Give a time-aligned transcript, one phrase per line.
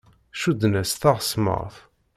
[0.41, 1.75] Cudden-as taɣesmart.